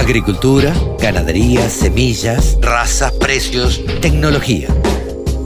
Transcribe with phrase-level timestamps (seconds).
[0.00, 4.68] Agricultura, ganadería, semillas, razas, precios, tecnología.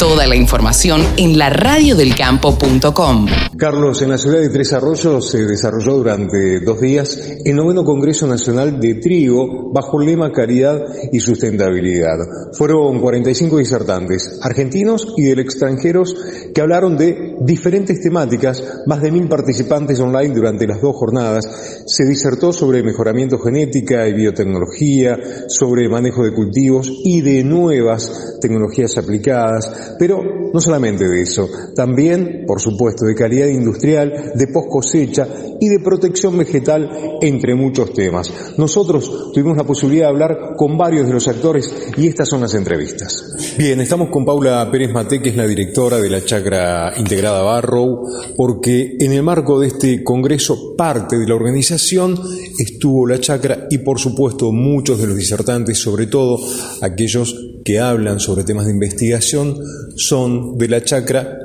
[0.00, 3.26] Toda la información en la radiodelcampo.com.
[3.58, 8.26] Carlos, en la ciudad de Tres Arroyos se desarrolló durante dos días el noveno Congreso
[8.26, 10.80] Nacional de Trigo bajo el lema Caridad
[11.12, 12.16] y Sustentabilidad.
[12.54, 16.16] Fueron 45 disertantes, argentinos y del extranjeros,
[16.54, 21.84] que hablaron de diferentes temáticas, más de mil participantes online durante las dos jornadas.
[21.84, 28.96] Se disertó sobre mejoramiento genética y biotecnología, sobre manejo de cultivos y de nuevas tecnologías
[28.96, 35.28] aplicadas, pero no solamente de eso, también, por supuesto, de calidad industrial, de post cosecha
[35.60, 38.32] y de protección vegetal, entre muchos temas.
[38.56, 42.54] Nosotros tuvimos la posibilidad de hablar con varios de los actores y estas son las
[42.54, 43.56] entrevistas.
[43.58, 48.06] Bien, estamos con Paula Pérez Mate, que es la directora de la Chacra Integrada Barrow,
[48.36, 52.18] porque en el marco de este congreso parte de la organización
[52.58, 56.38] estuvo la Chacra y por supuesto muchos de los disertantes, sobre todo
[56.80, 59.58] aquellos que hablan sobre temas de investigación,
[59.96, 61.38] son de la chacra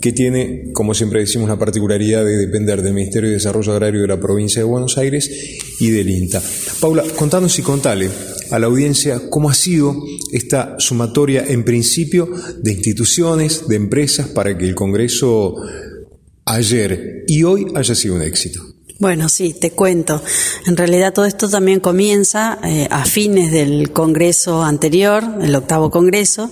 [0.00, 4.08] que tiene, como siempre decimos, la particularidad de depender del Ministerio de Desarrollo Agrario de
[4.08, 5.30] la provincia de Buenos Aires
[5.78, 6.42] y del INTA.
[6.80, 8.08] Paula, contanos y contale
[8.50, 9.94] a la audiencia cómo ha sido
[10.32, 12.30] esta sumatoria en principio
[12.62, 15.56] de instituciones, de empresas, para que el Congreso
[16.46, 18.69] ayer y hoy haya sido un éxito.
[19.00, 20.22] Bueno, sí, te cuento.
[20.66, 26.50] En realidad todo esto también comienza eh, a fines del Congreso anterior, el octavo Congreso,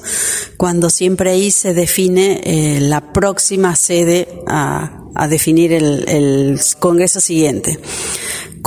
[0.57, 7.21] cuando siempre ahí se define eh, la próxima sede a, a definir el, el Congreso
[7.21, 7.79] siguiente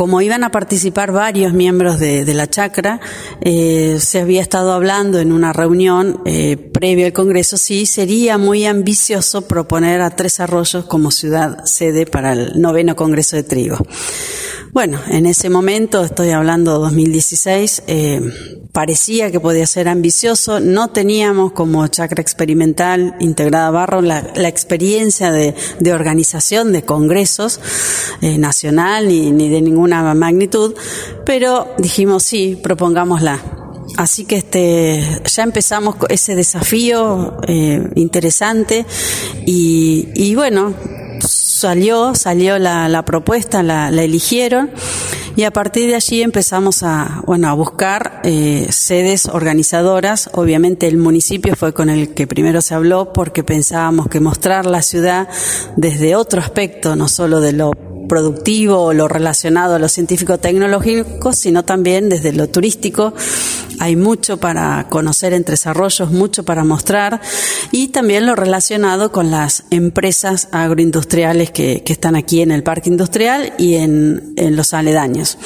[0.01, 2.99] como iban a participar varios miembros de, la chacra,
[3.39, 8.65] eh, se había estado hablando en una reunión eh, previa al Congreso si sería muy
[8.65, 13.77] ambicioso proponer a Tres Arroyos como ciudad sede para el noveno Congreso de Trigo.
[14.73, 18.21] Bueno, en ese momento, estoy hablando de 2016, eh,
[18.71, 20.61] parecía que podía ser ambicioso.
[20.61, 27.59] No teníamos como chacra experimental integrada Barro la, la experiencia de, de, organización de congresos
[28.21, 30.73] eh, nacional ni, ni de ninguna magnitud,
[31.25, 33.41] pero dijimos sí, propongámosla.
[33.97, 38.85] Así que este, ya empezamos ese desafío eh, interesante
[39.45, 40.73] y, y bueno,
[41.61, 44.71] salió, salió la, la propuesta, la, eligieron
[45.35, 50.29] y a partir de allí empezamos a, bueno, a buscar eh, sedes organizadoras.
[50.33, 54.81] Obviamente el municipio fue con el que primero se habló porque pensábamos que mostrar la
[54.81, 55.29] ciudad
[55.77, 57.71] desde otro aspecto, no solo de lo
[58.11, 63.13] productivo o lo relacionado a lo científico-tecnológico, sino también desde lo turístico.
[63.79, 67.21] Hay mucho para conocer entre desarrollos, mucho para mostrar
[67.71, 72.89] y también lo relacionado con las empresas agroindustriales que, que están aquí en el parque
[72.89, 75.37] industrial y en, en los aledaños.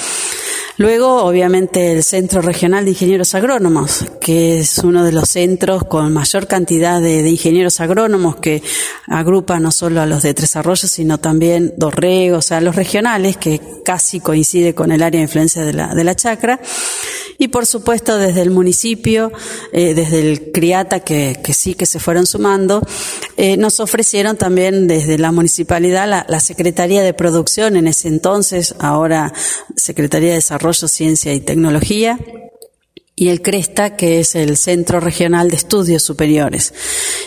[0.78, 6.12] Luego, obviamente, el Centro Regional de Ingenieros Agrónomos, que es uno de los centros con
[6.12, 8.62] mayor cantidad de, ingenieros agrónomos que
[9.08, 13.38] agrupa no solo a los de Tres Arroyos, sino también Dorrego, o sea, los regionales,
[13.38, 16.59] que casi coincide con el área de influencia de la, de la chacra.
[17.38, 19.31] Y por supuesto desde el municipio,
[19.72, 22.81] eh, desde el CRIATA, que, que, sí que se fueron sumando,
[23.38, 28.75] eh, nos ofrecieron también desde la municipalidad la, la, Secretaría de Producción en ese entonces,
[28.79, 29.34] ahora
[29.75, 32.19] Secretaría de Desarrollo, Ciencia y Tecnología,
[33.18, 36.74] y el CRESTA, que es el Centro Regional de Estudios Superiores.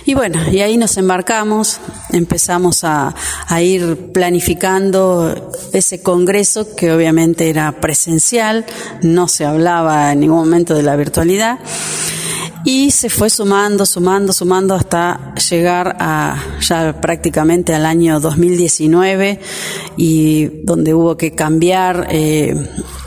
[0.05, 3.15] Y bueno, y ahí nos embarcamos, empezamos a,
[3.63, 8.67] ir planificando ese congreso que obviamente era presencial,
[9.03, 11.59] no se hablaba en ningún momento de la virtualidad.
[12.65, 19.41] Y se fue sumando, sumando, sumando hasta llegar a ya prácticamente al año 2019
[19.97, 22.55] y donde hubo que cambiar eh,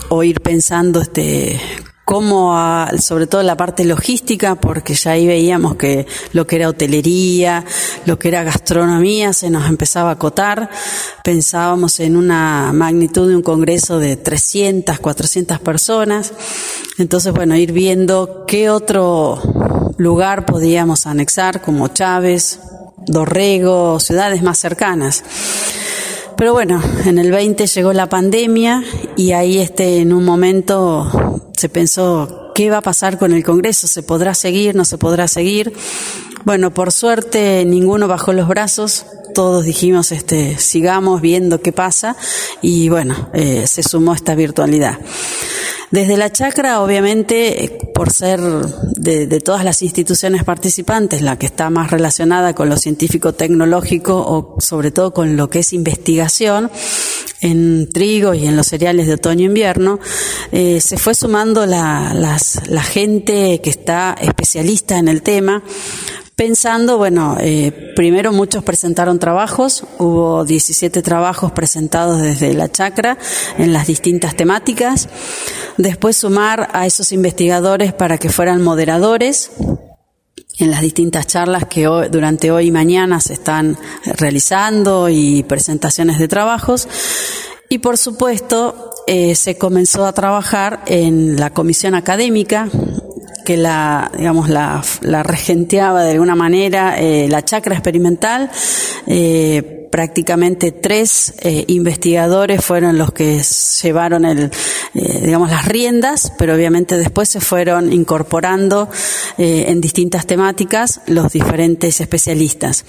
[0.08, 1.60] o ir pensando este
[2.04, 6.68] como a, sobre todo la parte logística, porque ya ahí veíamos que lo que era
[6.68, 7.64] hotelería,
[8.06, 10.68] lo que era gastronomía, se nos empezaba a acotar.
[11.24, 16.32] Pensábamos en una magnitud de un congreso de 300, 400 personas.
[16.98, 19.40] Entonces, bueno, ir viendo qué otro
[19.96, 22.60] lugar podíamos anexar, como Chávez,
[23.06, 25.22] Dorrego, ciudades más cercanas.
[26.42, 28.82] Pero bueno, en el 20 llegó la pandemia
[29.16, 33.86] y ahí este, en un momento se pensó, ¿qué va a pasar con el Congreso?
[33.86, 34.74] ¿Se podrá seguir?
[34.74, 35.72] ¿No se podrá seguir?
[36.44, 39.06] Bueno, por suerte ninguno bajó los brazos,
[39.36, 42.16] todos dijimos, este, sigamos viendo qué pasa
[42.60, 44.98] y bueno, eh, se sumó esta virtualidad.
[45.92, 51.92] Desde la chacra, obviamente, por ser de, todas las instituciones participantes la que está más
[51.92, 56.68] relacionada con lo científico-tecnológico o sobre todo con lo que es investigación
[57.42, 60.00] en trigo y en los cereales de otoño-invierno,
[60.50, 65.62] eh, se fue sumando la, las, la gente que está especialista en el tema,
[66.42, 73.16] pensando, bueno, eh, primero muchos presentaron trabajos, hubo 17 trabajos presentados desde la chacra
[73.58, 75.08] en las distintas temáticas,
[75.76, 79.52] después sumar a esos investigadores para que fueran moderadores,
[80.58, 86.18] en las distintas charlas que hoy, durante hoy y mañana se están realizando y presentaciones
[86.18, 86.88] de trabajos.
[87.68, 92.68] Y por supuesto, eh, se comenzó a trabajar en la comisión académica
[93.44, 98.50] que la, digamos, la, la regenteaba de alguna manera eh, la chacra experimental.
[99.06, 103.42] Eh, prácticamente tres eh, investigadores fueron los que
[103.82, 104.50] llevaron el,
[104.94, 108.88] eh, digamos, las riendas, pero obviamente después se fueron incorporando
[109.36, 112.86] eh, en distintas temáticas los diferentes especialistas.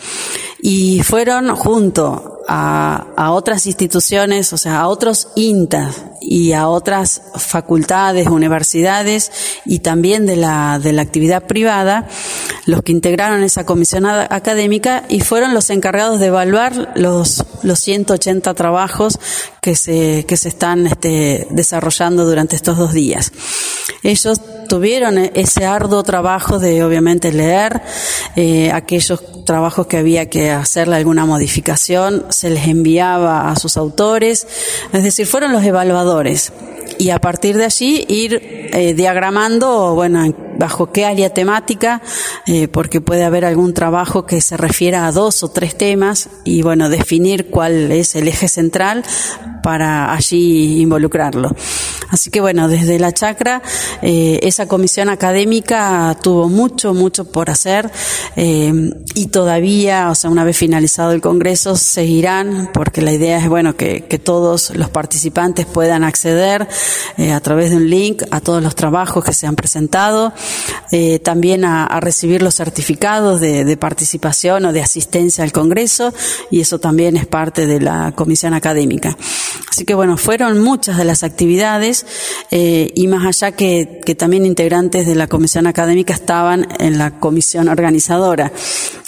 [0.61, 7.21] Y fueron junto a, a otras instituciones, o sea, a otros INTAs y a otras
[7.35, 9.31] facultades, universidades
[9.65, 12.07] y también de la, de la actividad privada,
[12.65, 18.53] los que integraron esa comisión académica y fueron los encargados de evaluar los, los 180
[18.53, 19.19] trabajos
[19.61, 23.31] que se, que se están este, desarrollando durante estos dos días.
[24.03, 27.81] Ellos tuvieron ese arduo trabajo de obviamente leer
[28.35, 34.47] eh, aquellos trabajos que había que hacerle alguna modificación, se les enviaba a sus autores,
[34.91, 36.51] es decir, fueron los evaluadores
[36.97, 38.39] y a partir de allí ir
[38.73, 40.23] eh, diagramando, bueno,
[40.63, 42.01] bajo qué área temática,
[42.47, 46.61] eh, porque puede haber algún trabajo que se refiera a dos o tres temas y
[46.61, 49.03] bueno, definir cuál es el eje central
[49.63, 51.49] para allí involucrarlo.
[52.11, 53.63] Así que bueno, desde la chacra,
[54.03, 57.89] eh, esa comisión académica tuvo mucho, mucho por hacer
[58.35, 58.71] eh,
[59.15, 63.75] y todavía, o sea, una vez finalizado el Congreso, seguirán, porque la idea es, bueno,
[63.75, 66.67] que, todos los participantes puedan acceder
[67.17, 70.33] eh, a través de un link a todos los trabajos que se han presentado,
[71.23, 76.13] también a, recibir los certificados de participación o de asistencia al Congreso
[76.51, 79.17] y eso también es parte de la comisión académica.
[79.69, 82.05] Así que bueno, fueron muchas de las actividades
[82.51, 87.19] eh, y más allá que, que, también integrantes de la comisión académica estaban en la
[87.19, 88.51] comisión organizadora.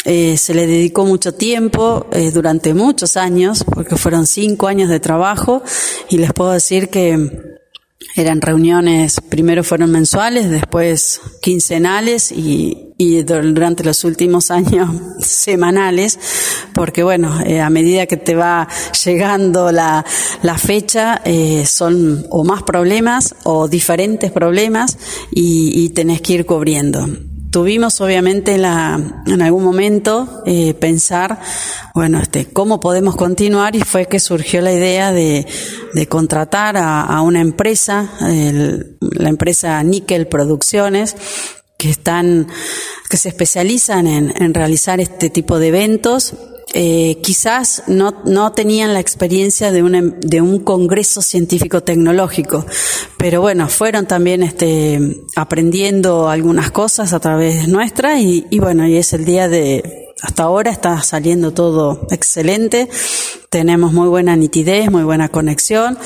[0.06, 5.00] Eh, se le dedicó mucho tiempo eh, durante muchos años, porque fueron cinco años de
[5.00, 5.64] trabajo
[6.10, 7.56] y les puedo decir que
[8.16, 14.90] eran reuniones, primero fueron mensuales, después quincenales y, y durante los últimos años
[15.20, 16.20] semanales,
[16.74, 18.68] porque bueno, eh, a medida que te va
[19.04, 20.06] llegando la,
[20.42, 24.98] la fecha, eh, son o más problemas o diferentes problemas
[25.32, 27.08] y, y tenés que ir cubriendo.
[27.52, 31.40] Tuvimos obviamente la, en algún momento eh, pensar,
[31.94, 35.48] bueno, este, cómo podemos continuar y fue que surgió la idea de,
[35.94, 41.16] de contratar a, a una empresa, el, la empresa Nickel Producciones,
[41.78, 42.48] que están,
[43.10, 46.36] que se especializan en, en realizar este tipo de eventos
[46.78, 52.66] eh, quizás no, no tenían la experiencia de, una, de un congreso científico-tecnológico,
[53.18, 58.98] pero bueno, fueron también este, aprendiendo algunas cosas a través nuestra y, y bueno, y
[58.98, 62.90] es el día de, hasta ahora está saliendo todo excelente.
[63.50, 65.98] Tenemos muy buena nitidez, muy buena conexión,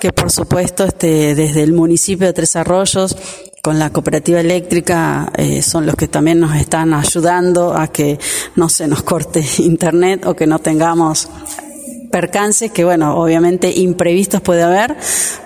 [0.00, 3.16] que por supuesto este, desde el municipio de Tres Arroyos
[3.64, 8.18] con la cooperativa eléctrica eh, son los que también nos están ayudando a que
[8.56, 11.30] no se nos corte internet o que no tengamos
[12.12, 14.94] percances que, bueno, obviamente imprevistos puede haber,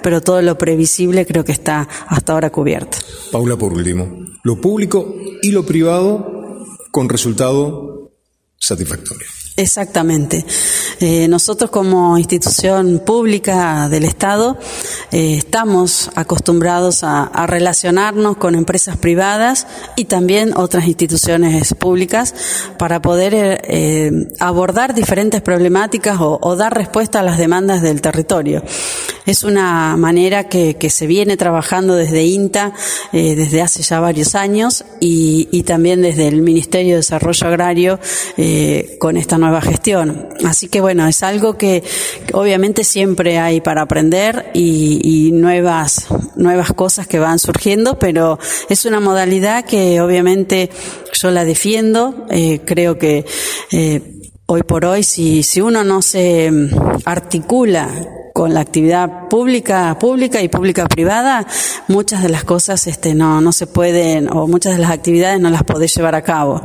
[0.02, 2.98] pero todo lo previsible creo que está hasta ahora cubierto.
[3.30, 8.10] Paula, por último, lo público y lo privado con resultado
[8.58, 9.28] satisfactorio.
[9.58, 10.46] Exactamente.
[11.00, 14.56] Eh, nosotros como institución pública del Estado
[15.10, 22.34] eh, estamos acostumbrados a, relacionarnos con empresas privadas y también otras instituciones públicas
[22.78, 23.34] para poder
[23.64, 28.62] eh, abordar diferentes problemáticas o, dar respuesta a las demandas del territorio.
[29.28, 32.72] Es una manera que, que se viene trabajando desde INTA
[33.12, 38.00] eh, desde hace ya varios años y, y, también desde el Ministerio de Desarrollo Agrario
[38.38, 40.30] eh, con esta nueva gestión.
[40.46, 41.84] Así que bueno, es algo que,
[42.32, 46.06] obviamente siempre hay para aprender y, y, nuevas,
[46.36, 48.38] nuevas cosas que van surgiendo, pero
[48.70, 50.70] es una modalidad que obviamente
[51.12, 52.26] yo la defiendo.
[52.30, 53.26] Eh, creo que
[54.46, 56.50] hoy por hoy, si, si uno no se
[57.04, 57.90] articula
[58.38, 61.44] con la actividad pública, pública y pública privada,
[61.88, 65.50] muchas de las cosas este, no, no se pueden, o muchas de las actividades no
[65.50, 66.62] las podés llevar a cabo.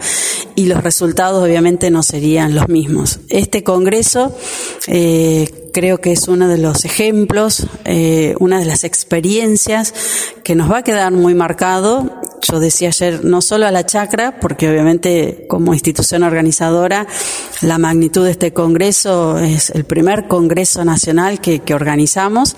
[0.53, 3.21] Y los resultados obviamente no serían los mismos.
[3.29, 4.37] Este Congreso
[4.85, 9.95] eh, creo que es uno de los ejemplos, eh, una de las experiencias
[10.43, 12.21] que nos va a quedar muy marcado.
[12.49, 17.07] Yo decía ayer, no solo a la chacra, porque obviamente como institución organizadora,
[17.61, 22.55] la magnitud de este Congreso es el primer Congreso Nacional que, que organizamos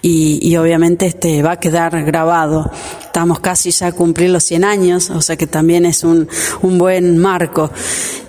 [0.00, 2.70] y, y, obviamente este va a quedar grabado.
[3.02, 6.28] Estamos casi ya a cumplir los 100 años, o sea que también es un,
[6.62, 7.70] un buen marco.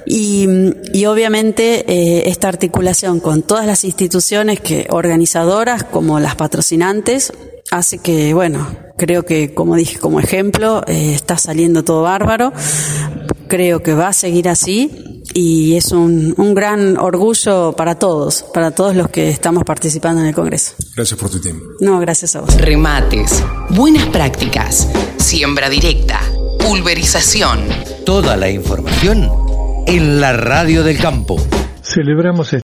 [0.06, 0.48] Y,
[0.94, 7.34] y obviamente eh, esta articulación con todas las instituciones que organizadoras como las patrocinantes
[7.72, 12.54] hace que, bueno, creo que como dije como ejemplo, eh, está saliendo todo bárbaro.
[13.48, 18.72] Creo que va a seguir así y es un, un, gran orgullo para todos, para
[18.72, 20.74] todos los que estamos participando en el Congreso.
[20.96, 21.64] Gracias por tu tiempo.
[21.80, 22.60] No, gracias a vos.
[22.60, 26.20] Remates, buenas prácticas, siembra directa,
[26.60, 27.60] pulverización.
[28.06, 29.30] Toda la información
[29.86, 31.38] en la radio del campo.
[31.82, 32.52] Celebramos